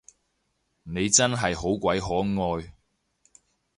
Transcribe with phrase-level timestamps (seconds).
[0.81, 2.73] 你真係好鬼可愛